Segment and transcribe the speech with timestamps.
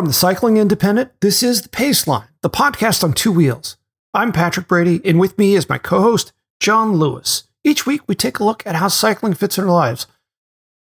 [0.00, 3.76] From the Cycling Independent, this is The Pace Line, the podcast on two wheels.
[4.14, 7.42] I'm Patrick Brady, and with me is my co host, John Lewis.
[7.64, 10.06] Each week, we take a look at how cycling fits in our lives.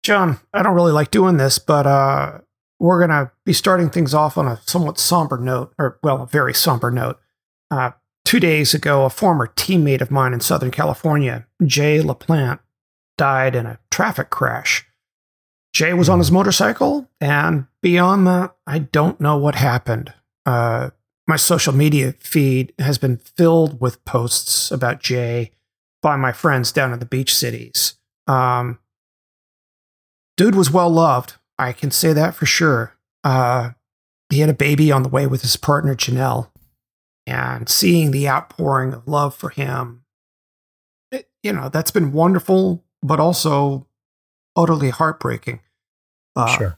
[0.02, 2.40] John, I don't really like doing this, but uh,
[2.80, 6.26] we're going to be starting things off on a somewhat somber note, or, well, a
[6.26, 7.20] very somber note.
[7.70, 7.92] Uh,
[8.26, 12.58] two days ago, a former teammate of mine in Southern California, Jay LaPlante,
[13.20, 14.84] died in a traffic crash.
[15.76, 20.14] Jay was on his motorcycle, and beyond that, I don't know what happened.
[20.45, 20.92] Uh,
[21.28, 25.52] my social media feed has been filled with posts about Jay
[26.02, 27.95] by my friends down in the beach cities.
[28.26, 28.80] Um,
[30.38, 31.34] dude was well loved.
[31.59, 32.95] I can say that for sure.
[33.26, 33.72] Uh,
[34.30, 36.52] he had a baby on the way with his partner, Janelle.
[37.28, 40.06] And seeing the outpouring of love for him,
[41.12, 43.88] it, you know, that's been wonderful, but also
[44.56, 45.59] utterly heartbreaking.
[46.36, 46.78] Uh, sure.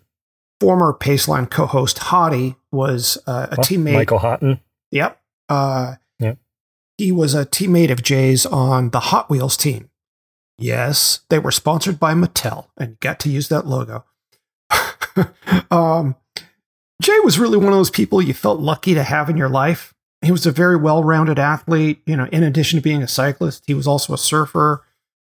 [0.59, 3.93] Former Paceline co-host Hottie was uh, a Oh, teammate.
[3.93, 4.59] Michael Houghton.
[4.91, 5.19] Yep.
[5.49, 6.37] Uh, Yep.
[6.97, 9.89] He was a teammate of Jay's on the Hot Wheels team.
[10.57, 14.03] Yes, they were sponsored by Mattel and got to use that logo.
[15.71, 16.15] um,
[17.01, 19.93] Jay was really one of those people you felt lucky to have in your life.
[20.23, 22.01] He was a very well-rounded athlete.
[22.07, 24.83] You know, in addition to being a cyclist, he was also a surfer.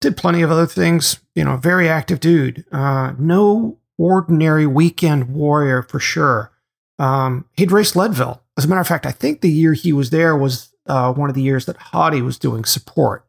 [0.01, 1.19] Did plenty of other things.
[1.35, 2.65] You know, very active dude.
[2.71, 6.51] Uh, no ordinary weekend warrior for sure.
[6.97, 8.41] Um, he'd raced Leadville.
[8.57, 11.29] As a matter of fact, I think the year he was there was uh, one
[11.29, 13.25] of the years that Hottie was doing support.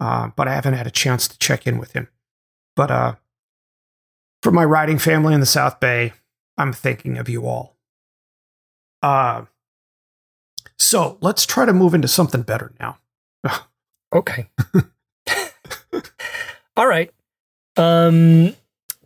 [0.00, 2.08] Uh, but I haven't had a chance to check in with him.
[2.74, 3.14] But uh,
[4.42, 6.12] for my riding family in the South Bay,
[6.56, 7.76] I'm thinking of you all.
[9.02, 9.44] Uh,
[10.78, 12.98] so let's try to move into something better now.
[14.12, 14.50] Okay.
[16.76, 17.10] All right.
[17.76, 18.54] Um,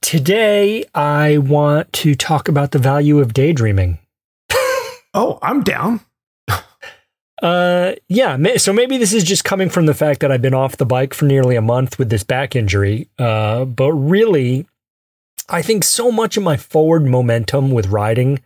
[0.01, 3.99] today I want to talk about the value of daydreaming.
[5.17, 6.01] Oh, I'm down.
[7.43, 8.39] Uh, yeah.
[8.57, 11.13] So maybe this is just coming from the fact that I've been off the bike
[11.13, 13.09] for nearly a month with this back injury.
[13.19, 14.67] Uh, but really,
[15.49, 18.41] I think so much of my forward momentum with riding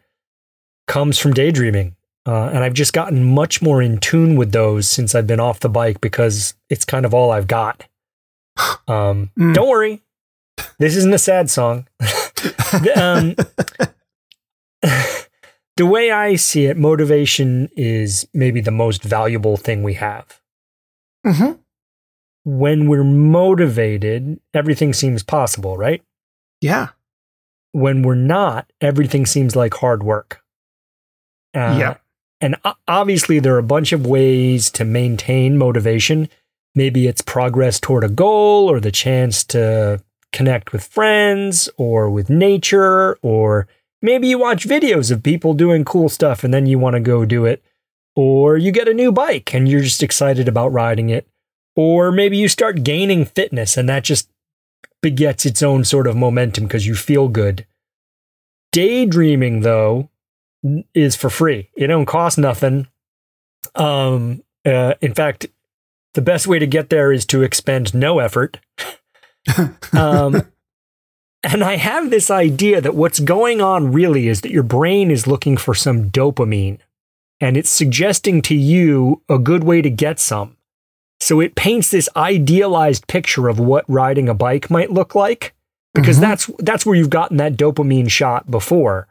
[0.89, 1.95] comes from daydreaming.
[2.27, 5.61] Uh, and I've just gotten much more in tune with those since I've been off
[5.61, 7.88] the bike because it's kind of all I've got.
[8.89, 9.55] Um, Mm.
[9.55, 10.03] Don't worry,
[10.79, 11.87] this isn't a sad song.
[12.97, 13.35] um,
[15.77, 20.41] the way I see it, motivation is maybe the most valuable thing we have.
[21.25, 21.53] hmm
[22.45, 26.03] When we're motivated, everything seems possible, right?
[26.61, 26.89] Yeah.
[27.73, 30.41] When we're not, everything seems like hard work.
[31.55, 31.97] Uh, Yeah.
[32.41, 32.55] And
[32.87, 36.29] obviously, there are a bunch of ways to maintain motivation.
[36.75, 40.03] Maybe it's progress toward a goal or the chance to
[40.33, 43.67] connect with friends or with nature, or
[44.03, 47.25] maybe you watch videos of people doing cool stuff and then you want to go
[47.25, 47.63] do it.
[48.15, 51.29] Or you get a new bike and you're just excited about riding it.
[51.77, 54.29] Or maybe you start gaining fitness and that just
[55.01, 57.65] begets its own sort of momentum because you feel good.
[58.73, 60.11] Daydreaming, though,
[60.95, 61.71] is for free.
[61.77, 62.89] It don't cost nothing.
[63.75, 65.47] Um, uh, in fact,
[66.19, 68.59] the best way to get there is to expend no effort.
[69.97, 70.43] Um,
[71.45, 75.27] and I have this idea that what's going on really is that your brain is
[75.29, 76.81] looking for some dopamine
[77.41, 80.57] and it's suggesting to you a good way to get some.
[81.21, 85.55] So it paints this idealized picture of what riding a bike might look like
[85.95, 86.21] because Mhm.
[86.21, 89.07] that's that's where you've gotten that dopamine shot before.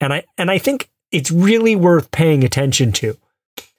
[0.00, 3.16] And I and I think it's really worth paying attention to.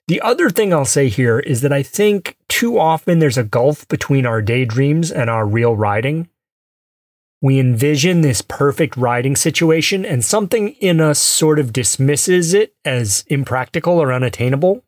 [0.07, 3.87] The other thing I'll say here is that I think too often there's a gulf
[3.87, 6.29] between our daydreams and our real riding.
[7.41, 13.25] We envision this perfect riding situation, and something in us sort of dismisses it as
[13.27, 14.83] impractical or unattainable.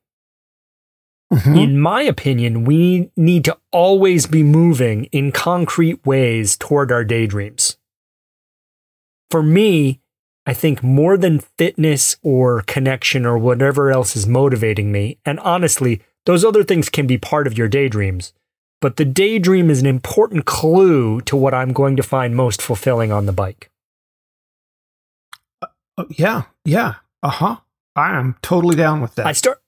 [1.34, 1.64] Mhm.
[1.64, 7.78] In my opinion, we need to always be moving in concrete ways toward our daydreams.
[9.32, 10.02] For me,
[10.46, 16.02] I think more than fitness or connection or whatever else is motivating me, and honestly,
[16.26, 18.34] those other things can be part of your daydreams.
[18.82, 23.12] but the daydream is an important clue to what I'm going to find most fulfilling
[23.12, 23.72] on the bike.
[25.98, 27.56] Uh, yeah, yeah, uh huh.
[27.96, 29.26] I am totally down with that.
[29.26, 29.62] I start.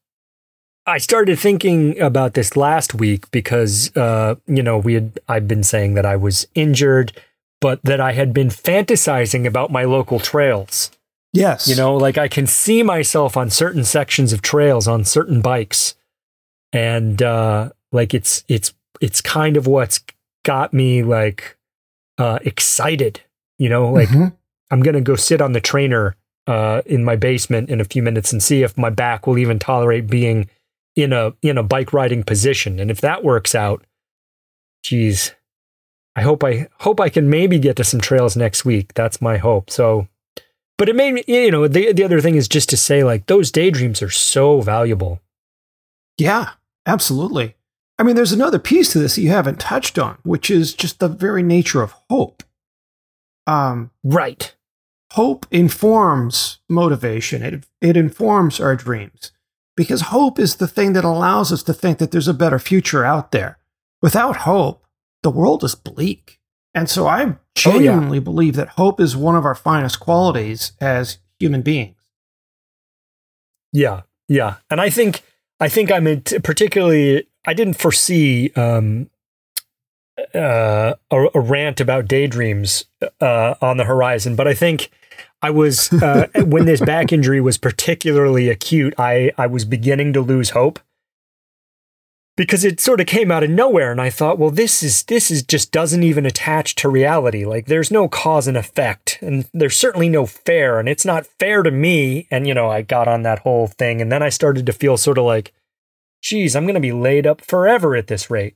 [0.85, 5.63] I started thinking about this last week because, uh, you know, we had I've been
[5.63, 7.11] saying that I was injured,
[7.61, 10.91] but that I had been fantasizing about my local trails.
[11.33, 15.41] Yes, you know, like I can see myself on certain sections of trails on certain
[15.41, 15.95] bikes,
[16.71, 20.01] and uh, like it's it's it's kind of what's
[20.43, 21.57] got me like
[22.17, 23.21] uh, excited.
[23.59, 24.35] You know, like mm-hmm.
[24.71, 26.15] I'm gonna go sit on the trainer
[26.47, 29.59] uh, in my basement in a few minutes and see if my back will even
[29.59, 30.49] tolerate being
[30.95, 32.79] in a in a bike riding position.
[32.79, 33.83] And if that works out,
[34.83, 35.33] geez,
[36.17, 38.95] I hope I hope I can maybe get to some trails next week.
[38.95, 39.69] That's my hope.
[39.69, 40.07] So,
[40.77, 43.27] but it made me, you know, the the other thing is just to say like
[43.27, 45.21] those daydreams are so valuable.
[46.17, 46.49] Yeah,
[46.87, 47.55] absolutely.
[47.99, 50.99] I mean, there's another piece to this that you haven't touched on, which is just
[50.99, 52.41] the very nature of hope.
[53.45, 54.55] Um, right.
[55.13, 57.43] Hope informs motivation.
[57.43, 59.31] It, it informs our dreams
[59.75, 63.05] because hope is the thing that allows us to think that there's a better future
[63.05, 63.57] out there.
[64.01, 64.86] Without hope,
[65.23, 66.39] the world is bleak.
[66.73, 68.23] And so I genuinely oh, yeah.
[68.23, 71.95] believe that hope is one of our finest qualities as human beings.
[73.73, 74.55] Yeah, yeah.
[74.69, 75.23] And I think
[75.59, 76.05] I think I'm
[76.43, 79.09] particularly I didn't foresee um,
[80.35, 82.85] uh, a, a, rant about daydreams
[83.21, 84.91] uh, on the horizon, but I think
[85.41, 88.93] I was uh, when this back injury was particularly acute.
[88.97, 90.79] I I was beginning to lose hope
[92.37, 95.29] because it sort of came out of nowhere, and I thought, well, this is this
[95.31, 97.43] is just doesn't even attach to reality.
[97.43, 101.63] Like there's no cause and effect, and there's certainly no fair, and it's not fair
[101.63, 102.27] to me.
[102.29, 104.95] And you know, I got on that whole thing, and then I started to feel
[104.95, 105.51] sort of like,
[106.21, 108.55] geez, I'm going to be laid up forever at this rate.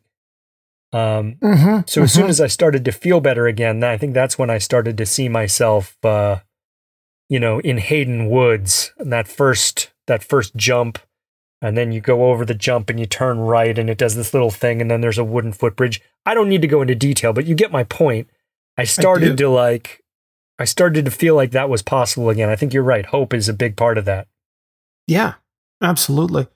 [0.93, 2.03] Um, mm-hmm, so mm-hmm.
[2.03, 2.29] as soon mm-hmm.
[2.29, 5.27] as I started to feel better again, I think that's when I started to see
[5.27, 5.97] myself.
[6.05, 6.39] Uh,
[7.29, 10.99] you know, in Hayden Woods, that first that first jump,
[11.61, 14.33] and then you go over the jump and you turn right, and it does this
[14.33, 16.01] little thing, and then there's a wooden footbridge.
[16.25, 18.29] I don't need to go into detail, but you get my point.
[18.77, 20.03] I started I to like,
[20.57, 22.49] I started to feel like that was possible again.
[22.49, 23.05] I think you're right.
[23.05, 24.27] Hope is a big part of that.
[25.07, 25.35] Yeah,
[25.81, 26.47] absolutely.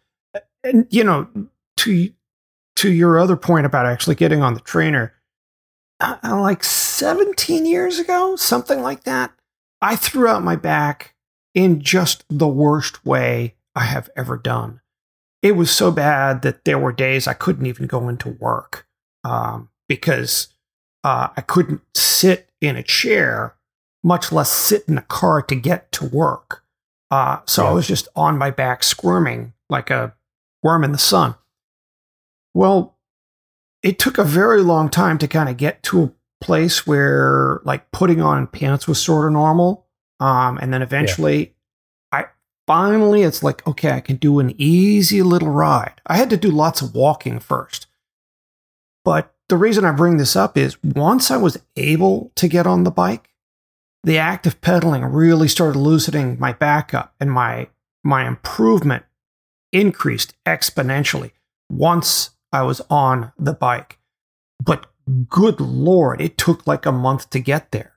[0.63, 1.27] And you know,
[1.77, 2.09] to
[2.77, 5.13] to your other point about actually getting on the trainer,
[5.99, 9.31] uh, like 17 years ago, something like that.
[9.81, 11.13] I threw out my back
[11.53, 14.81] in just the worst way I have ever done.
[15.45, 18.87] It was so bad that there were days I couldn't even go into work
[19.23, 20.47] um, because
[21.03, 23.53] uh, I couldn't sit in a chair,
[24.03, 26.63] much less sit in a car to get to work.
[27.11, 27.69] Uh, so yeah.
[27.69, 30.15] I was just on my back squirming like a
[30.63, 31.35] worm in the sun.
[32.55, 32.97] Well,
[33.83, 36.11] it took a very long time to kind of get to a
[36.43, 39.85] place where like putting on pants was sort of normal.
[40.19, 41.54] Um, and then eventually,
[42.67, 46.01] finally it's like okay, I can do an easy little ride.
[46.05, 47.87] I had to do lots of walking first,
[49.03, 52.83] but the reason I bring this up is once I was able to get on
[52.83, 53.35] the bike,
[54.03, 57.69] the act of pedaling really started loosening my back up, and my
[58.03, 59.03] my improvement
[59.71, 61.31] increased exponentially
[61.69, 63.99] once I was on the bike.
[64.63, 64.87] But
[65.29, 67.94] good lord, it took like a month to get there.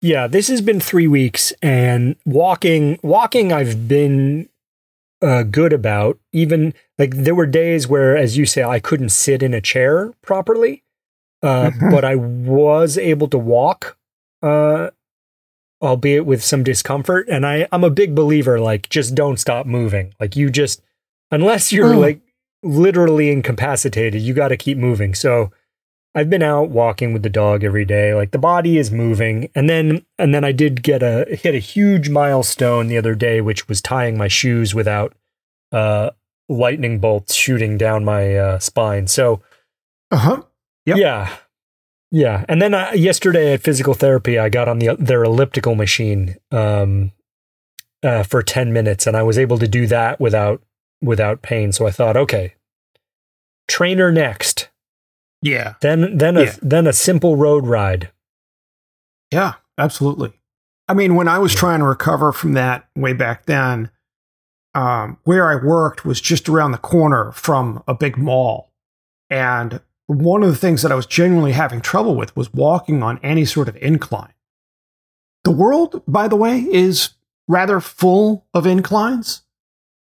[0.00, 4.48] Yeah, this has been three weeks, and walking, walking, I've been
[5.20, 6.18] uh, good about.
[6.32, 10.12] Even like there were days where, as you say, I couldn't sit in a chair
[10.22, 10.84] properly,
[11.42, 11.90] uh, mm-hmm.
[11.90, 13.96] but I was able to walk,
[14.40, 14.90] uh,
[15.82, 17.28] albeit with some discomfort.
[17.28, 20.14] And I, I'm a big believer, like just don't stop moving.
[20.20, 20.80] Like you just,
[21.32, 22.00] unless you're mm.
[22.00, 22.20] like
[22.62, 25.14] literally incapacitated, you got to keep moving.
[25.14, 25.50] So
[26.14, 28.14] I've been out walking with the dog every day.
[28.14, 29.50] Like the body is moving.
[29.54, 33.40] And then and then I did get a hit a huge milestone the other day,
[33.40, 35.14] which was tying my shoes without
[35.72, 36.10] uh
[36.48, 39.06] lightning bolts shooting down my uh, spine.
[39.06, 39.42] So
[40.10, 40.42] uh-huh.
[40.86, 40.96] Yep.
[40.96, 41.36] Yeah.
[42.10, 42.44] Yeah.
[42.48, 47.12] And then uh, yesterday at physical therapy, I got on the their elliptical machine um
[48.02, 50.62] uh, for 10 minutes and I was able to do that without
[51.02, 51.72] without pain.
[51.72, 52.54] So I thought, okay,
[53.68, 54.67] trainer next.
[55.42, 55.74] Yeah.
[55.80, 56.54] Then then a yeah.
[56.62, 58.10] then a simple road ride.
[59.32, 60.32] Yeah, absolutely.
[60.88, 61.60] I mean, when I was yeah.
[61.60, 63.90] trying to recover from that way back then,
[64.74, 68.72] um, where I worked was just around the corner from a big mall.
[69.28, 73.20] And one of the things that I was genuinely having trouble with was walking on
[73.22, 74.32] any sort of incline.
[75.44, 77.10] The world, by the way, is
[77.46, 79.42] rather full of inclines.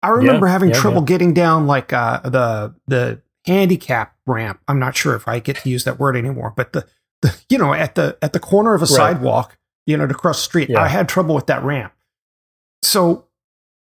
[0.03, 4.60] I remember yeah, having yeah, trouble getting down like uh, the the handicap ramp.
[4.68, 6.86] I'm not sure if I get to use that word anymore, but the,
[7.22, 8.88] the you know at the at the corner of a Right.
[8.90, 10.80] sidewalk, you know, to cross the street, Yeah.
[10.82, 11.92] I had trouble with that ramp.
[12.82, 13.26] So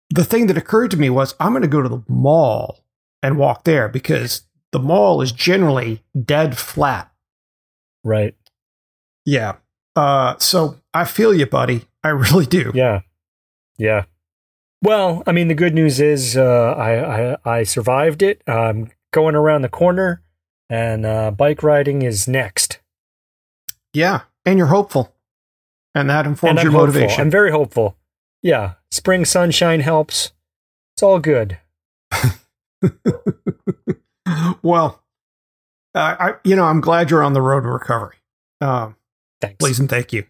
[0.09, 2.83] the thing that occurred to me was I'm going to go to the mall
[3.23, 7.11] and walk there because the mall is generally dead flat.
[8.03, 8.35] Right.
[9.25, 9.55] Yeah.
[9.95, 11.85] Uh, so I feel you, buddy.
[12.03, 12.71] I really do.
[12.75, 13.01] Yeah.
[13.77, 14.05] Yeah.
[14.81, 18.41] Well, I mean, the good news is uh, I, I I survived it.
[18.47, 20.21] I'm going around the corner,
[20.69, 22.79] and uh, bike riding is next.
[23.93, 24.21] Yeah.
[24.45, 25.15] And you're hopeful.
[25.95, 26.87] And that informs and your hopeful.
[26.87, 27.21] motivation.
[27.21, 27.97] I'm very hopeful.
[28.43, 30.33] Yeah, spring sunshine helps.
[30.93, 31.57] It's all good.
[34.61, 35.01] well,
[35.95, 38.17] uh, I, you know, I'm glad you're on the road to recovery.
[38.61, 38.95] Um,
[39.41, 39.55] Thanks.
[39.57, 40.25] please and thank you.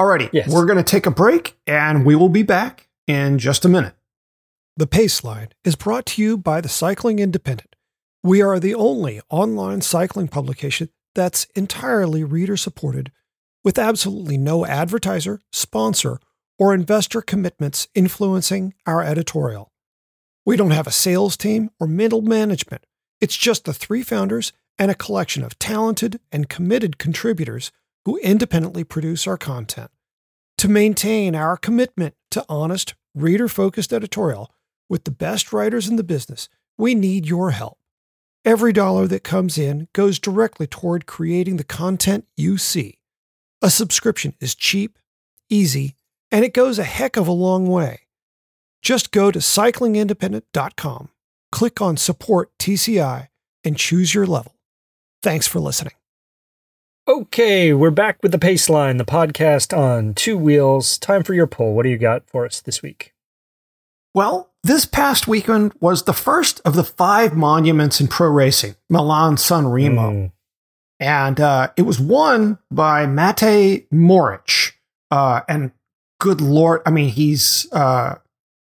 [0.00, 0.48] Alrighty, Yes.
[0.52, 3.94] we're going to take a break and we will be back in just a minute.
[4.76, 7.69] The Pace Line is brought to you by the Cycling Independent.
[8.22, 13.12] We are the only online cycling publication that's entirely reader supported
[13.64, 16.20] with absolutely no advertiser, sponsor,
[16.58, 19.72] or investor commitments influencing our editorial.
[20.44, 22.84] We don't have a sales team or middle management.
[23.22, 27.72] It's just the three founders and a collection of talented and committed contributors
[28.04, 29.90] who independently produce our content.
[30.58, 34.52] To maintain our commitment to honest, reader focused editorial
[34.90, 37.78] with the best writers in the business, we need your help.
[38.44, 42.98] Every dollar that comes in goes directly toward creating the content you see.
[43.60, 44.98] A subscription is cheap,
[45.50, 45.94] easy,
[46.32, 48.00] and it goes a heck of a long way.
[48.80, 51.10] Just go to cyclingindependent.com,
[51.52, 53.28] click on Support TCI,
[53.62, 54.54] and choose your level.
[55.22, 55.92] Thanks for listening.
[57.06, 60.96] Okay, we're back with the Paceline, the podcast on two wheels.
[60.96, 61.74] Time for your poll.
[61.74, 63.12] What do you got for us this week?
[64.14, 69.36] Well, this past weekend was the first of the five monuments in pro racing, Milan
[69.36, 70.10] San Remo.
[70.10, 70.32] Mm,
[70.98, 74.72] And uh, it was won by Matej Mohoric.
[75.10, 75.72] Uh, and
[76.20, 78.16] good Lord, I mean, he's uh,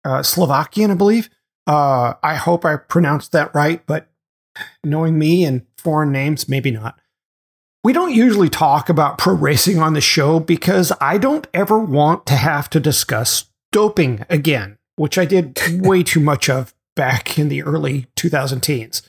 [0.03, 1.29] uh, Slovakian, I believe.
[1.65, 4.09] Uh, I hope I pronounced that right, but
[4.83, 6.99] knowing me and foreign names, maybe not.
[7.83, 12.25] We don't usually talk about pro racing on the show because I don't ever want
[12.27, 17.47] to have to discuss doping again, which I did way too much of back in
[17.47, 19.01] the early 2010s.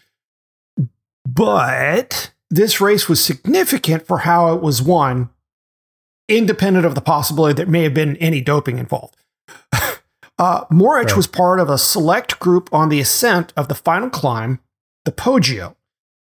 [1.27, 5.31] But this race was significant for how it was won,
[6.29, 9.17] independent of the possibility that may have been any doping involved.
[10.39, 11.17] uh, Mohoric Right.
[11.17, 14.61] was part of a select group on the ascent of the final climb,
[15.05, 15.75] the Poggio.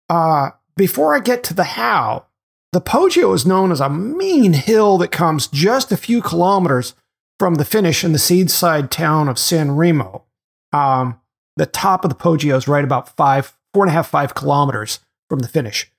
[0.10, 2.26] Uh, before I get to the how,
[2.74, 6.94] the Poggio is known as a mean hill that comes just a few kilometers
[7.40, 10.24] from the finish in the seaside town of San Remo.
[10.74, 11.20] Um,
[11.56, 15.00] the top of the Poggio is right about five, four and a half, five kilometers
[15.30, 15.92] from the finish.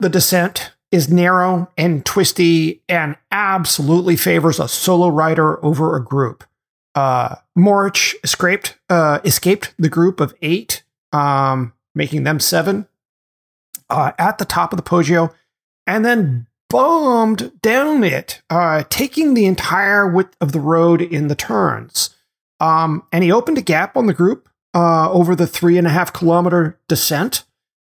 [0.00, 6.44] The descent is narrow and twisty and absolutely favors a solo rider over a group.
[6.94, 12.86] Uh, Mohoric escaped, uh, escaped the group of eight, um, making them seven
[13.90, 15.32] uh, at the top of the Poggio,
[15.86, 21.36] and then bombed down it, uh, taking the entire width of the road in the
[21.36, 22.10] turns.
[22.58, 25.90] Um, and he opened a gap on the group uh, over the three and a
[25.90, 27.44] half kilometer descent,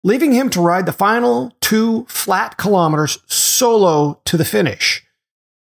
[0.04, 5.06] leaving him to ride the final two flat kilometers solo to the finish.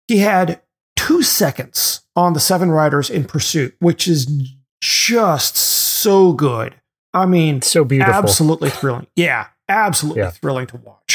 [0.09, 0.63] He had
[0.97, 4.27] two seconds on the seven riders in pursuit, which is
[4.81, 6.77] just so good.
[7.13, 8.15] I mean, so beautiful.
[8.15, 9.07] absolutely thrilling.
[9.17, 10.31] Yeah, absolutely Yeah.
[10.31, 11.06] thrilling to watch.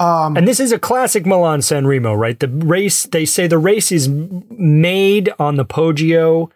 [0.00, 2.38] Um, And this is a classic Milan San Remo, right?
[2.38, 6.50] The race, they say the race is made on the Poggio.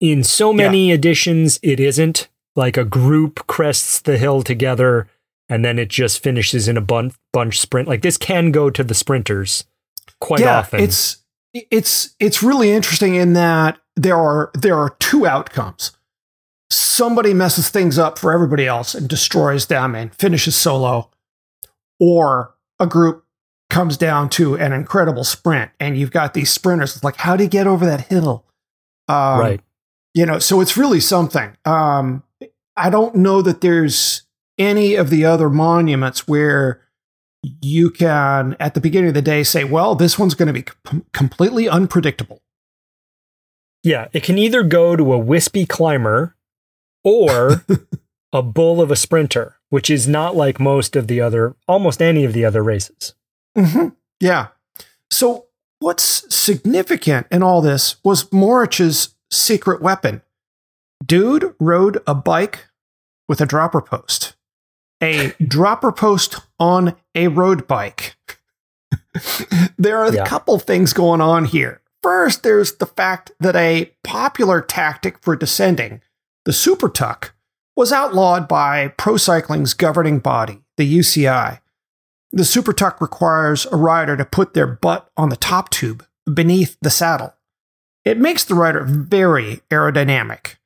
[0.00, 2.28] In so many editions, it isn't.
[2.54, 5.08] Like a group crests the hill together
[5.48, 7.88] and then it just finishes in a bun- bunch sprint.
[7.88, 9.64] Like this can go to the sprinters
[10.20, 10.80] quite yeah, often.
[10.80, 11.18] it's
[11.54, 15.92] it's it's really interesting in that there are there are two outcomes.
[16.70, 21.10] Somebody messes things up for everybody else and destroys them and finishes solo,
[21.98, 23.24] or a group
[23.70, 26.94] comes down to an incredible sprint and you've got these sprinters.
[26.96, 28.44] It's like, how do you get over that hill?
[29.08, 29.60] Um, right.
[30.12, 32.22] you know so it's really something um
[32.76, 34.24] i don't know that there's
[34.58, 36.82] any of the other monuments where
[37.62, 40.62] you can at the beginning of the day say well this one's going to be
[40.84, 42.42] com- completely unpredictable
[43.82, 46.36] Yeah, it can either go to a wispy climber
[47.02, 47.64] or
[48.32, 52.24] a bull of a sprinter, which is not like most of the other, almost any
[52.24, 53.14] of the other races.
[53.56, 53.88] hmm
[54.20, 54.48] yeah
[55.10, 55.46] so
[55.78, 56.02] what's
[56.34, 60.22] significant in all this was Mohoric's secret weapon
[61.06, 62.66] dude rode a bike
[63.28, 64.34] with a dropper post
[65.02, 68.16] a dropper post on a road bike.
[69.78, 70.22] there are Yeah.
[70.24, 71.80] a couple things going on here.
[72.02, 76.00] First, there's the fact that a popular tactic for descending,
[76.44, 77.34] the super tuck,
[77.78, 81.60] was outlawed by pro cycling's governing body, the UCI.
[82.32, 86.76] The super tuck requires a rider to put their butt on the top tube beneath
[86.82, 87.34] the saddle.
[88.04, 90.56] It makes the rider very aerodynamic,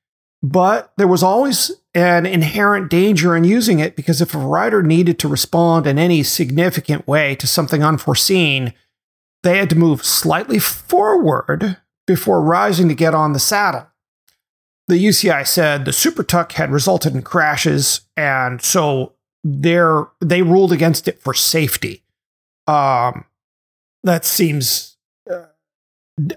[0.42, 5.18] but there was always an inherent danger in using it because if a rider needed
[5.18, 8.72] to respond in any significant way to something unforeseen,
[9.42, 11.76] they had to move slightly forward
[12.06, 13.91] before rising to get on the saddle.
[14.88, 19.12] The UCI said the super tuck had resulted in crashes, and so
[19.44, 22.02] they're, they ruled against it for safety.
[22.66, 23.24] Um,
[24.04, 24.96] that seems
[25.30, 25.44] uh,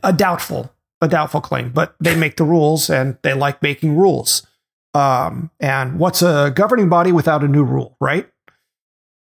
[0.04, 0.72] a doubtful,
[1.02, 4.46] a doubtful claim, but they make the rules and they like making rules.
[4.94, 8.30] Um, and what's a governing body without a new rule, right?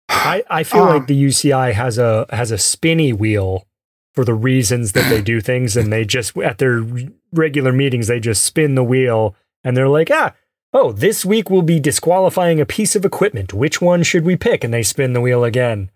[0.09, 3.67] I, I feel Um, like the UCI has a has a spinny wheel
[4.13, 6.85] for the reasons that they do things, and they just at their
[7.31, 10.33] regular meetings they just spin the wheel, and they're like, ah,
[10.73, 13.53] oh, this week we'll be disqualifying a piece of equipment.
[13.53, 14.63] Which one should we pick?
[14.63, 15.89] And they spin the wheel again.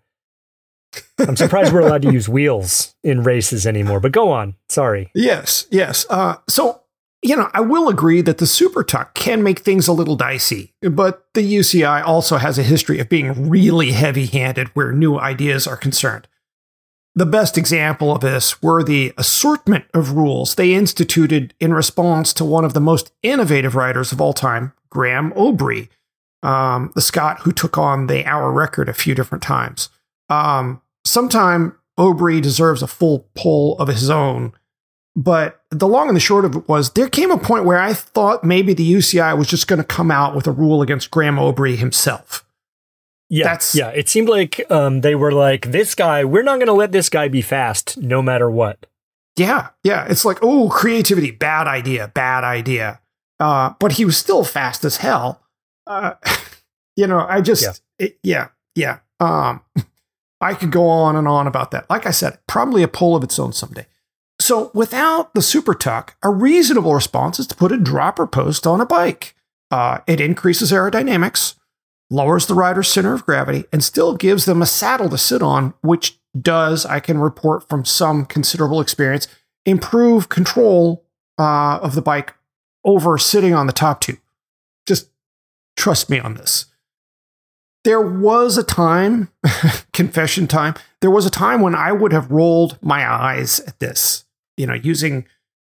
[1.18, 4.00] I'm surprised we're allowed to use wheels in races anymore.
[4.00, 4.54] But go on.
[4.68, 5.10] Sorry.
[5.14, 6.06] Yes, yes.
[6.08, 6.82] Uh, so,
[7.22, 10.74] you know, I will agree that the Super Tuck can make things a little dicey,
[10.82, 15.66] but the UCI also has a history of being really heavy handed where new ideas
[15.66, 16.28] are concerned.
[17.16, 22.44] The best example of this were the assortment of rules they instituted in response to
[22.44, 25.88] one of the most innovative writers of all time, Graeme Obree,
[26.42, 29.90] um, the Scot who took on the hour record a few different times.
[30.28, 34.52] Um, sometime Obree deserves a full pull of his own.
[35.16, 37.94] But the long and the short of it was there came a point where I
[37.94, 41.36] thought maybe the UCI was just going to come out with a rule against Graeme
[41.36, 42.43] Obree himself.
[43.30, 43.88] Yeah, That's- yeah.
[43.88, 47.08] It seemed like um, they were like, this guy, we're not going to let this
[47.08, 48.86] guy be fast, no matter what.
[49.36, 50.06] Yeah, yeah.
[50.08, 53.00] It's like, oh, creativity, bad idea, bad idea.
[53.40, 55.40] Uh, but he was still fast as hell.
[55.86, 56.12] Uh,
[56.96, 57.72] you know, I just, Yeah.
[58.06, 58.98] it- yeah, yeah.
[59.20, 59.62] Um,
[60.40, 61.88] I could go on and on about that.
[61.88, 63.86] Like I said, probably a poll of its own someday.
[64.40, 68.80] So without the super tuck, a reasonable response is to put a dropper post on
[68.80, 69.34] a bike.
[69.70, 71.54] Uh, it increases aerodynamics,
[72.10, 75.74] lowers the rider's center of gravity, and still gives them a saddle to sit on,
[75.80, 79.28] which does, I can report from some considerable experience,
[79.64, 81.04] improve control
[81.38, 82.34] uh, of the bike
[82.84, 84.18] over sitting on the top tube.
[84.86, 85.08] Just
[85.76, 86.66] trust me on this.
[87.84, 89.30] There was a time,
[89.92, 94.24] confession time, there was a time when I would have rolled my eyes at this,
[94.56, 95.26] you know, using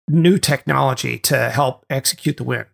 [0.09, 2.65] new technology to help execute the win.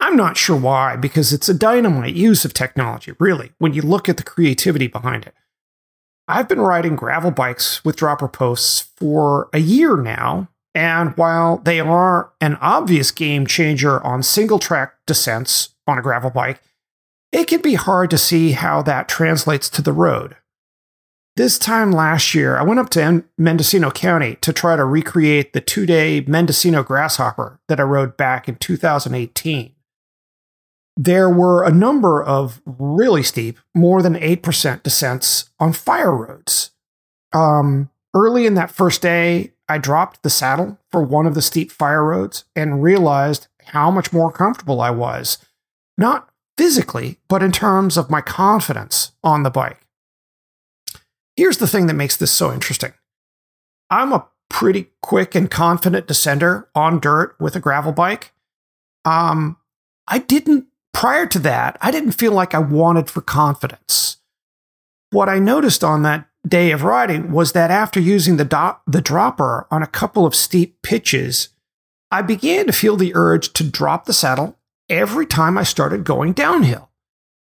[0.00, 4.08] I'm not sure why, because it's a dynamite use of technology, really, when you look
[4.08, 5.34] at the creativity behind it.
[6.26, 11.80] I've been riding gravel bikes with dropper posts for a year now, and while they
[11.80, 16.60] are an obvious game changer on single track descents on a gravel bike,
[17.30, 20.36] it can be hard to see how that translates to the road.
[21.36, 25.60] This time last year, I went up to Mendocino County to try to recreate the
[25.60, 29.73] two day Mendocino Grasshopper that I rode back in 2018.
[30.96, 36.70] There were a number of really steep, more than 8% descents on fire roads.
[37.32, 41.72] Um, early in that first day, I dropped the saddle for one of the steep
[41.72, 45.38] fire roads and realized how much more comfortable I was.
[45.98, 49.80] Not physically, but in terms of my confidence on the bike.
[51.36, 52.92] Here's the thing that makes this so interesting
[53.90, 58.32] I'm a pretty quick and confident descender on dirt with a gravel bike.
[59.04, 59.56] Um,
[60.06, 64.16] I didn't, prior to that, I didn't feel like I wanted for confidence.
[65.10, 69.00] What I noticed on that day of riding was that after using the, do- the
[69.02, 71.50] dropper on a couple of steep pitches,
[72.10, 76.32] I began to feel the urge to drop the saddle every time I started going
[76.32, 76.90] downhill.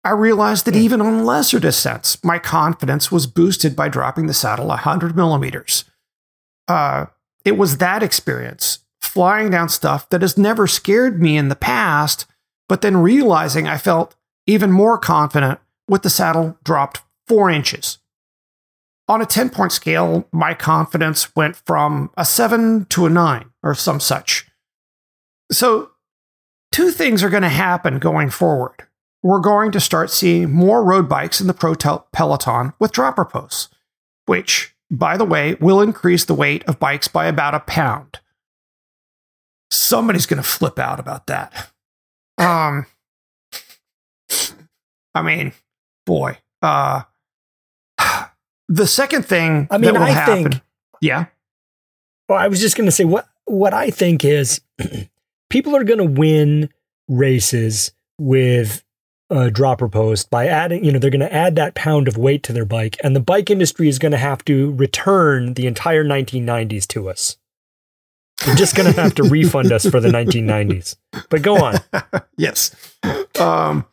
[0.04, 0.82] I realized that Hmm.
[0.82, 5.86] even on lesser descents, my confidence was boosted by dropping the saddle 100 millimeters.
[6.67, 7.06] Uh,
[7.45, 12.25] it was that experience, flying down stuff that has never scared me in the past,
[12.71, 14.15] but then realizing I felt
[14.47, 17.97] even more confident with the saddle dropped four inches.
[19.10, 23.75] On a 10 point scale, my confidence went from a seven to a nine or
[23.75, 24.45] some such.
[25.51, 25.91] So,
[26.71, 28.88] two things are going to happen going forward.
[29.21, 33.67] We're going to start seeing more road bikes in the Pro Peloton with dropper posts,
[34.27, 38.21] which, by the way, will increase the weight of bikes by about a pound.
[39.69, 41.70] Somebody's going to flip out about that.
[42.41, 42.86] Um,
[45.13, 45.54] I mean,
[46.06, 46.38] boy.
[46.62, 47.04] Uh,
[48.69, 50.63] the second thing I mean, I happen, think
[51.01, 51.25] yeah,
[52.30, 54.62] Well, I was just going to say what what I think is
[55.49, 56.69] people are going to win
[57.08, 58.84] races with
[59.30, 62.43] a dropper post by adding, you know, they're going to add that pound of weight
[62.43, 66.04] to their bike, and the bike industry is going to have to return the entire
[66.04, 67.38] 1990s to us.
[68.45, 70.95] They're just going to have to refund us for the 1990s.
[71.30, 71.75] But go on.
[72.38, 72.75] yes.
[73.39, 73.86] Um,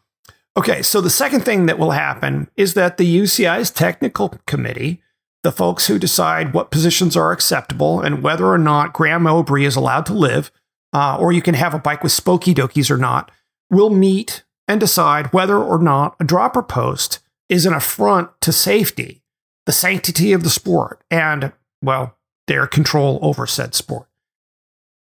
[0.57, 5.03] okay, so the second thing that will happen is that the UCI's technical committee,
[5.43, 9.77] the folks who decide what positions are acceptable and whether or not Graeme Obree is
[9.77, 10.51] allowed to live,
[10.93, 13.31] uh, or you can have a bike with spokey dokies or not,
[13.71, 19.23] will meet and decide whether or not a dropper post is an affront to safety,
[19.67, 24.08] the sanctity of the sport, and, well, their control over said sport.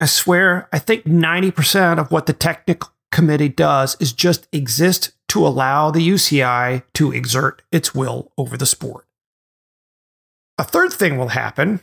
[0.02, 5.46] I swear, I think 90% of what the technical committee does is just exist to
[5.46, 9.06] allow the UCI to exert its will over the sport.
[10.58, 11.82] A third thing will happen,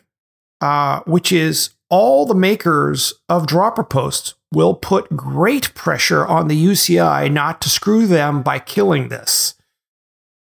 [0.61, 6.66] uh, which is all the makers of dropper posts will put great pressure on the
[6.66, 9.54] UCI not to screw them by killing this.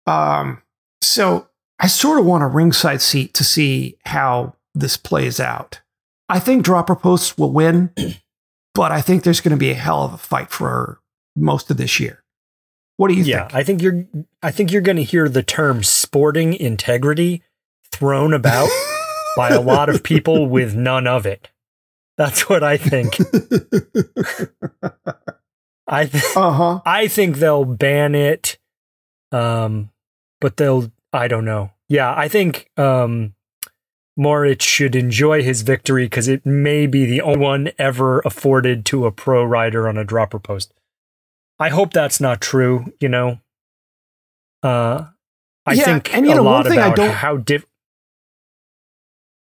[0.06, 0.62] Um,
[1.00, 1.48] so
[1.78, 5.81] I sort of want a ringside seat to see how this plays out.
[6.32, 7.90] I think dropper posts will win,
[8.74, 10.98] but I think there's going to be a hell of a fight for
[11.36, 12.24] most of this year.
[12.96, 13.54] What do you yeah, think?
[13.54, 14.06] I think you're
[14.42, 17.42] I think you're going to hear the term sporting integrity
[17.90, 18.70] thrown about
[19.36, 21.50] by a lot of people with none of it.
[22.16, 23.18] That's what I think.
[25.86, 26.80] I th- uh huh.
[26.86, 28.56] I think they'll ban it
[29.32, 29.90] um
[30.40, 31.72] but they'll I don't know.
[31.88, 33.34] Yeah, I think um
[34.18, 39.06] Mohoric should enjoy his victory because it may be the only one ever afforded to
[39.06, 40.72] a pro rider on a dropper post.
[41.58, 43.38] I hope that's not true, you know.
[44.62, 45.06] Uh
[45.64, 47.64] I Yeah, think and, you a know, lot about don't- how diff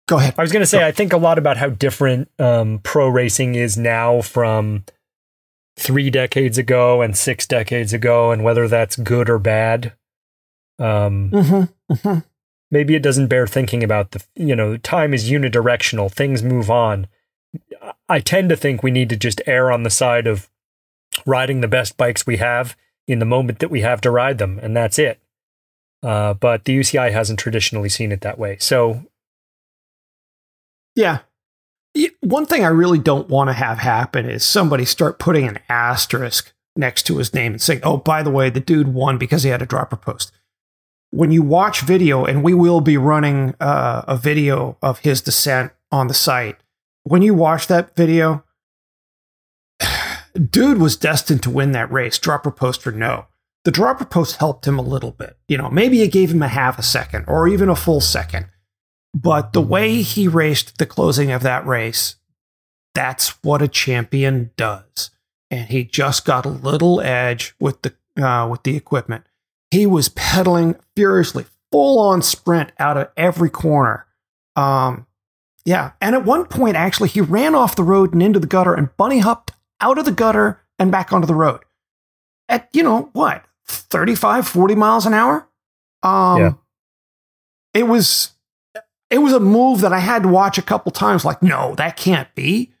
[0.07, 0.33] Go ahead.
[0.37, 3.55] I was going to say, I think a lot about how different um, pro racing
[3.55, 4.83] is now from
[5.77, 9.93] three decades ago and six decades ago, and whether that's good or bad.
[10.79, 11.93] Um, Mm-hmm.
[11.93, 12.19] hmm
[12.71, 17.07] maybe it doesn't bear thinking about the, you know, time is unidirectional, things move on.
[18.07, 20.49] I tend to think we need to just err on the side of
[21.25, 22.75] riding the best bikes we have
[23.07, 25.19] in the moment that we have to ride them, and that's it.
[26.01, 28.57] Uh, but the UCI hasn't traditionally seen it that way.
[28.59, 29.03] So
[30.95, 31.19] Yeah.
[32.21, 36.53] One thing I really don't want to have happen is somebody start putting an asterisk
[36.75, 39.49] next to his name and saying, oh, by the way, the dude won because he
[39.49, 40.31] had a dropper post.
[41.11, 45.73] When you watch video, and we will be running uh, a video of his descent
[45.91, 46.57] on the site,
[47.03, 48.43] when you watch that video,
[50.49, 53.27] dude was destined to win that race, dropper post or no.
[53.63, 55.37] The dropper post helped him a little bit.
[55.47, 58.47] You know, maybe it gave him a half a second or even a full second.
[59.13, 62.15] But the way he raced the closing of that race,
[62.95, 65.11] that's what a champion does.
[65.49, 69.25] And he just got a little edge with the uh, with the equipment.
[69.71, 74.05] He was pedaling furiously, full on sprint out of every corner.
[74.55, 75.07] Um,
[75.65, 78.73] yeah, and at one point, actually, he ran off the road and into the gutter
[78.73, 81.61] and bunny hopped out of the gutter and back onto the road.
[82.49, 85.47] At you know what, 35, 40 miles an hour.
[86.03, 86.53] Um, Yeah.
[87.73, 88.31] it was
[89.09, 91.23] it was a move that I had to watch a couple times.
[91.25, 92.73] Like, no, that can't be,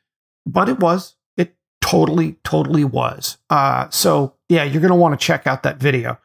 [0.45, 1.15] but it was.
[1.37, 3.37] It totally, totally was.
[3.49, 6.17] Uh, so yeah, you're gonna want to check out that video.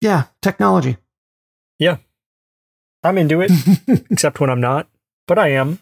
[0.00, 0.96] Yeah, technology.
[1.78, 1.98] Yeah.
[3.02, 3.50] I'm into it,
[4.10, 4.88] except when I'm not,
[5.26, 5.78] but I am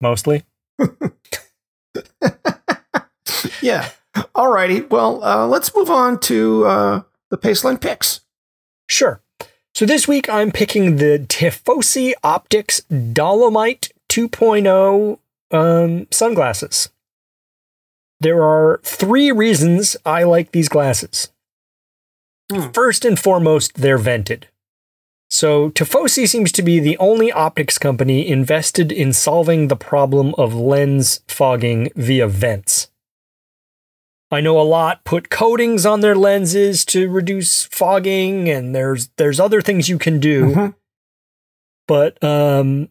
[0.00, 0.44] mostly.
[3.62, 3.88] yeah.
[4.34, 4.82] All righty.
[4.82, 8.20] Well, uh, let's move on to uh, the Paceline picks.
[8.88, 9.22] Sure.
[9.74, 15.18] So this week I'm picking the Tifosi Optics Dolomite 2.0
[15.50, 16.90] um, sunglasses.
[18.20, 21.28] There are three reasons I like these glasses.
[22.52, 22.70] Hmm.
[22.70, 24.48] First and foremost, they're vented.
[25.30, 30.54] So Tifosi seems to be the only optics company invested in solving the problem of
[30.54, 32.90] lens fogging via vents.
[34.30, 39.40] I know a lot put coatings on their lenses to reduce fogging, and there's there's
[39.40, 40.44] other things you can do.
[40.46, 40.74] Mhm.
[41.86, 42.90] But um,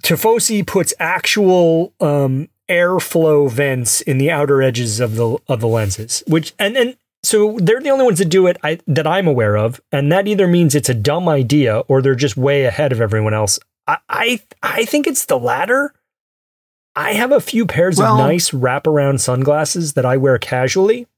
[0.00, 6.22] Tifosi puts actual um, airflow vents in the outer edges of the of the lenses,
[6.26, 9.56] which and and so they're the only ones that do it I, that I'm aware
[9.56, 13.00] of, and that either means it's a dumb idea or they're just way ahead of
[13.00, 13.58] everyone else.
[13.86, 15.92] I I, I think it's the latter.
[16.94, 21.08] I have a few pairs Well- of nice wraparound sunglasses that I wear casually.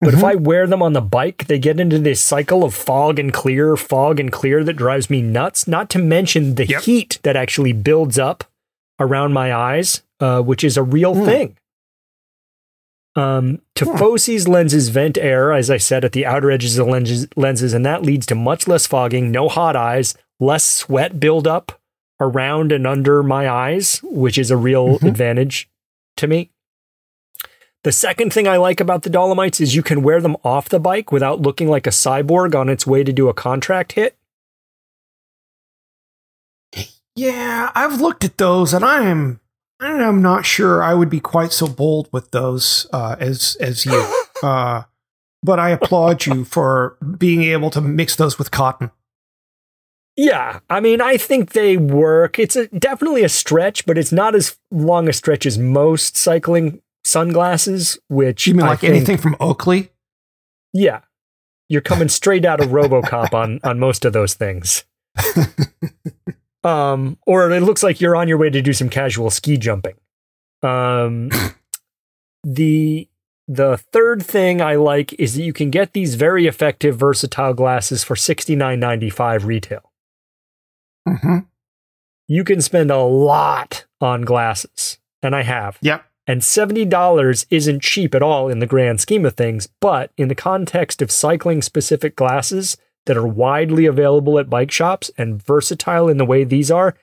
[0.00, 0.18] But mm-hmm.
[0.18, 3.32] if I wear them on the bike, they get into this cycle of fog and
[3.32, 5.66] clear, fog and clear that drives me nuts.
[5.66, 6.82] Not to mention the yep.
[6.82, 8.44] heat that actually builds up
[8.98, 11.24] around my eyes, uh, which is a real mm.
[11.24, 11.56] thing.
[13.16, 17.28] Um, Tifosi lenses vent air, as I said, at the outer edges of the lenses,
[17.36, 21.80] lenses, and that leads to much less fogging, no hot eyes, less sweat buildup
[22.20, 25.06] around and under my eyes, which is a real mm-hmm.
[25.06, 25.68] advantage
[26.16, 26.50] to me.
[27.84, 30.80] The second thing I like about the Dolomites is you can wear them off the
[30.80, 34.16] bike without looking like a cyborg on its way to do a contract hit.
[37.14, 39.38] Yeah, I've looked at those and I am
[39.80, 44.06] I'm not sure I would be quite so bold with those uh, as as you.
[44.42, 44.82] Uh,
[45.42, 48.90] but I applaud you for being able to mix those with cotton.
[50.16, 52.38] Yeah, I mean, I think they work.
[52.38, 56.82] It's a, definitely a stretch, but it's not as long a stretch as most cycling
[57.04, 57.98] sunglasses.
[58.08, 59.90] Which you mean like think, anything from Oakley?
[60.72, 61.00] Yeah,
[61.68, 64.84] you're coming straight out of RoboCop on on most of those things.
[66.64, 69.94] um, or it looks like you're on your way to do some casual ski jumping.
[70.62, 71.30] Um,
[72.44, 73.08] the
[73.46, 78.02] the third thing I like is that you can get these very effective, versatile glasses
[78.02, 79.92] for sixty nine ninety five retail.
[81.06, 81.38] Mm-hmm.
[82.26, 85.78] You can spend a lot on glasses, and I have.
[85.82, 86.04] Yep.
[86.26, 90.34] And $70 isn't cheap at all in the grand scheme of things, but in the
[90.34, 96.16] context of cycling specific glasses that are widely available at bike shops and versatile in
[96.16, 96.94] the way these are,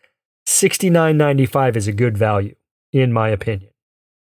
[0.48, 2.56] $69.95 is a good value,
[2.92, 3.72] in my opinion.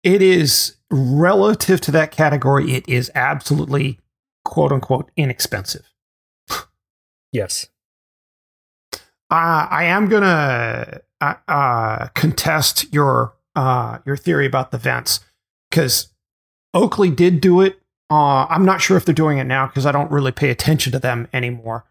[0.02, 4.00] It is relative to that category, it is absolutely
[4.44, 5.88] quote unquote inexpensive.
[7.32, 7.68] yes.
[9.30, 15.20] Uh, I am gonna uh, uh, contest your uh, your theory about the vents
[15.70, 16.08] because
[16.74, 17.80] Oakley did do it.
[18.12, 20.92] Uh, I'm not sure if they're doing it now because I don't really pay attention
[20.92, 21.86] to them anymore.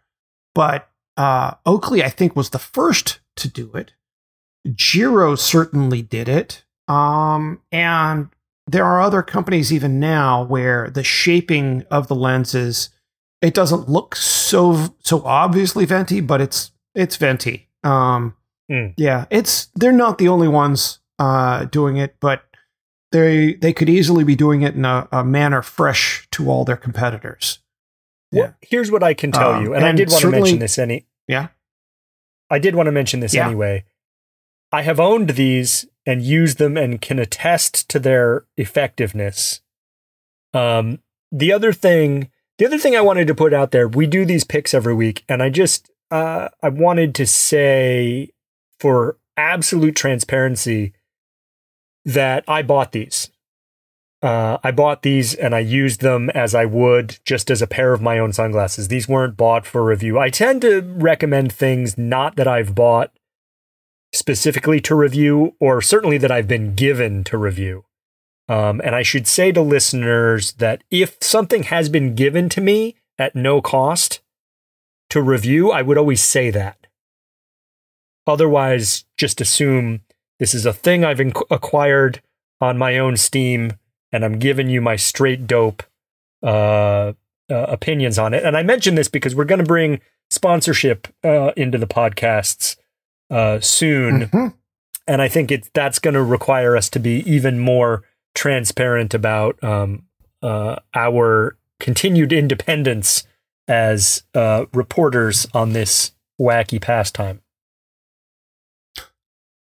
[0.53, 3.93] But uh, Oakley, I think, was the first to do it.
[4.75, 8.29] Giro certainly did it, um, and
[8.67, 12.91] there are other companies even now where the shaping of the lenses
[13.41, 17.67] it doesn't look so so obviously venti, but it's it's venti.
[17.83, 18.35] Um,
[18.71, 18.93] mm.
[18.97, 22.43] Yeah, it's they're not the only ones uh, doing it, but
[23.11, 26.77] they they could easily be doing it in a, a manner fresh to all their
[26.77, 27.59] competitors.
[28.31, 28.41] Yeah.
[28.41, 30.59] Well, here's what I can tell um, you, and, and, I did want to mention
[30.59, 30.77] this.
[30.77, 31.49] Any yeah,
[32.49, 33.47] I did want to mention this yeah.
[33.47, 33.85] anyway.
[34.71, 39.61] I have owned these and used them and can attest to their effectiveness.
[40.53, 40.99] Um,
[41.31, 44.45] the other thing, the other thing I wanted to put out there, we do these
[44.45, 48.29] picks every week, and I just uh, I wanted to say
[48.79, 50.93] for absolute transparency
[52.05, 53.29] that I bought these.
[54.21, 57.91] Uh, I bought these and I used them as I would just as a pair
[57.91, 58.87] of my own sunglasses.
[58.87, 60.19] These weren't bought for review.
[60.19, 63.11] I tend to recommend things not that I've bought
[64.13, 67.85] specifically to review, or certainly that I've been given to review.
[68.49, 72.95] Um, and I should say to listeners that if something has been given to me
[73.17, 74.21] at no cost,
[75.09, 76.87] to review, I would always say that.
[78.25, 80.01] Otherwise, just assume
[80.41, 82.19] this is a thing I've inc- acquired
[82.59, 83.73] on my own Steam,
[84.11, 85.83] and I'm giving you my straight dope
[86.41, 87.13] uh,
[87.47, 88.43] uh, opinions on it.
[88.43, 90.01] And I mention this because we're going to bring
[90.31, 92.75] sponsorship uh, into the podcasts
[93.29, 94.47] uh, soon, mm-hmm.
[95.05, 99.63] and I think it's that's going to require us to be even more transparent about
[99.63, 100.07] um,
[100.41, 103.27] uh, our continued independence
[103.67, 107.41] as uh, reporters on this wacky pastime.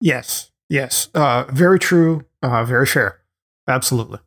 [0.01, 3.21] Yes, yes, uh, very true, uh, very fair,
[3.69, 4.21] absolutely.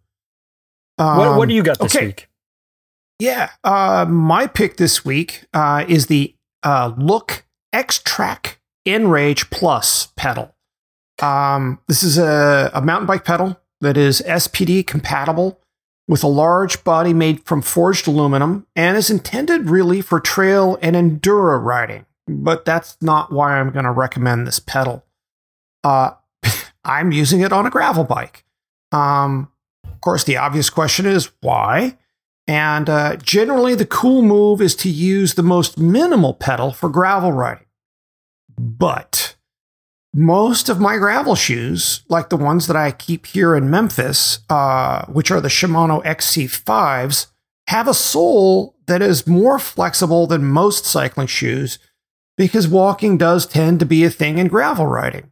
[1.00, 2.08] Um, what, what do you got this okay.
[2.08, 2.30] week?
[3.20, 10.08] Yeah, uh, my pick this week uh, is the uh, Look X Track Enrage Plus
[10.16, 10.54] pedal.
[11.22, 15.60] Um, this is a, a mountain bike pedal that is SPD compatible
[16.08, 20.96] with a large body made from forged aluminum and is intended really for trail and
[20.96, 22.06] enduro riding.
[22.28, 25.06] But that's not why I'm going to recommend this pedal.
[25.84, 26.12] Uh,
[26.86, 28.46] I'm using it on a gravel bike.
[28.91, 29.52] Um,
[29.86, 31.98] of course, the obvious question is why?
[32.48, 37.32] And uh, generally, the cool move is to use the most minimal pedal for gravel
[37.32, 37.65] riding.
[38.58, 39.36] But
[40.13, 45.06] most of my gravel shoes, like the ones that I keep here in Memphis, uh,
[45.06, 47.28] which are the Shimano XC5s,
[47.67, 51.80] have a sole that is more flexible than most cycling shoes
[52.38, 55.32] because walking does tend to be a thing in gravel riding.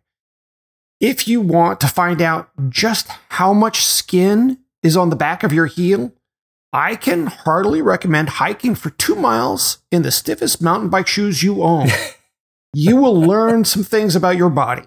[1.01, 5.51] If you want to find out just how much skin is on the back of
[5.51, 6.13] your heel,
[6.71, 11.63] I can heartily recommend hiking for two miles in the stiffest mountain bike shoes you
[11.63, 11.87] own.
[12.73, 14.83] you will learn some things about your body.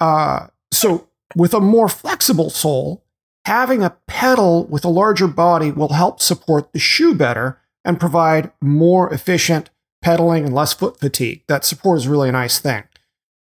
[0.00, 3.04] Uh, so, with a more flexible sole,
[3.44, 8.50] having a pedal with a larger body will help support the shoe better and provide
[8.60, 9.70] more efficient
[10.02, 11.44] pedaling and less foot fatigue.
[11.46, 12.84] That support is really a nice thing.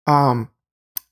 [0.06, 0.50] Um,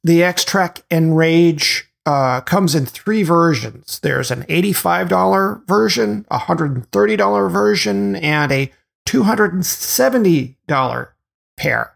[0.05, 4.01] the X-Trek Enrage uh, comes in three versions.
[4.01, 8.73] There's an $85 version, a $130 version, and a
[9.07, 11.09] $270
[11.57, 11.95] pair.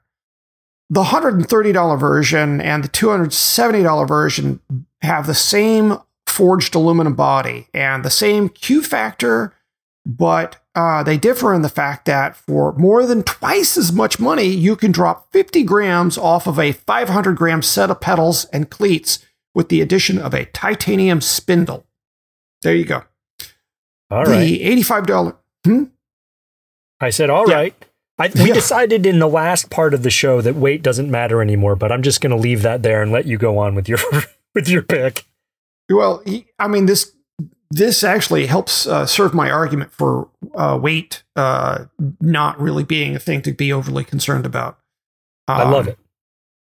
[0.88, 4.61] The $130 version and the $270 version
[5.03, 9.53] have the same forged aluminum body and the same Q factor,
[10.05, 14.44] but uh, they differ in the fact that for more than twice as much money,
[14.46, 19.18] you can drop 50 grams off of a 500 gram set of pedals and cleats
[19.54, 21.86] with the addition of a titanium spindle.
[22.62, 23.02] There you go.
[24.10, 24.60] All the right.
[24.60, 25.36] $85.
[25.64, 25.84] Hmm?
[27.00, 27.54] I said, all Yeah.
[27.56, 27.84] right.
[28.18, 28.54] I, we Yeah.
[28.54, 32.02] decided in the last part of the show that weight doesn't matter anymore, but I'm
[32.02, 33.98] just going to leave that there and let you go on with your
[34.54, 35.24] with your pick.
[35.90, 36.22] Well,
[36.58, 37.12] I mean this
[37.70, 41.87] this actually helps uh, serve my argument for uh, weight uh,
[42.20, 44.79] not really being a thing to be overly concerned about.
[45.48, 45.98] I love Um, it.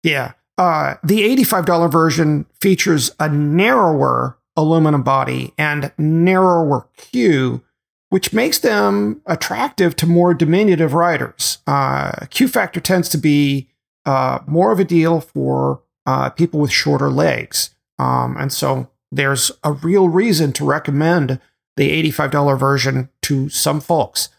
[0.02, 0.32] Yeah.
[0.58, 7.62] Uh, the $85 version features a narrower aluminum body and narrower Q,
[8.10, 11.58] which makes them attractive to more diminutive riders.
[11.66, 13.68] Uh, Q factor tends to be
[14.04, 17.70] uh, more of a deal for uh, people with shorter legs.
[17.98, 21.38] Um, and so there's a real reason to recommend
[21.76, 24.30] the $85 version to some folks.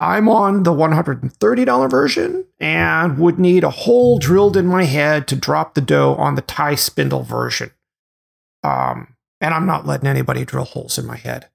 [0.00, 5.36] I'm on the $130 version and would need a hole drilled in my head to
[5.36, 7.72] drop the dough on the Ti spindle version.
[8.62, 11.48] Um, and I'm not letting anybody drill holes in my head.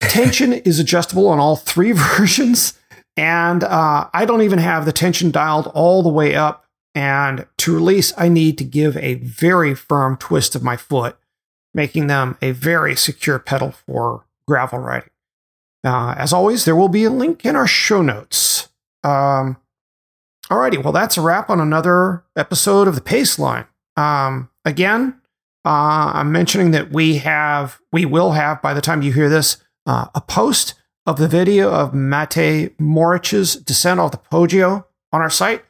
[0.00, 2.78] Tension is adjustable on all three versions,
[3.16, 6.61] and uh, I don't even have the tension dialed all the way up.
[6.94, 11.16] And to release, I need to give a very firm twist of my foot,
[11.72, 15.10] making them a very secure pedal for gravel riding.
[15.84, 18.68] Uh, as always, there will be a link in our show notes.
[19.02, 19.56] Um,
[20.48, 23.66] alrighty, well, that's a wrap on another episode of the Paceline.
[23.96, 25.20] Um, again,
[25.64, 29.56] uh, I'm mentioning that we have, we will have by the time you hear this,
[29.86, 30.74] uh, a post
[31.06, 35.64] of the video of Matej Mohoric's descent off the Poggio on our site.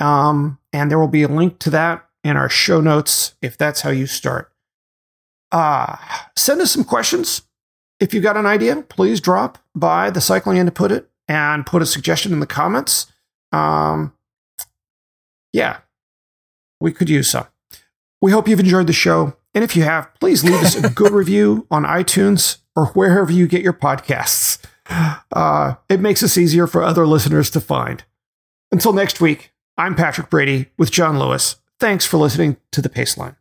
[0.00, 3.80] Um, and there will be a link to that in our show notes if that's
[3.80, 4.52] how you start.
[5.50, 5.96] Uh,
[6.36, 7.42] send us some questions.
[8.00, 11.66] If you got an idea, please drop by the cycling end to put it and
[11.66, 13.10] put a suggestion in the comments.
[13.52, 14.12] Um,
[15.52, 15.78] yeah,
[16.80, 17.46] we could use some.
[18.20, 19.36] We hope you've enjoyed the show.
[19.54, 23.46] And if you have, please leave us a good review on iTunes or wherever you
[23.48, 24.64] get your podcasts.
[25.32, 28.04] Uh, it makes us easier for other listeners to find.
[28.70, 31.54] Until next week, I'm Patrick Brady with John Lewis.
[31.78, 33.36] Thanks for listening to The Paceline.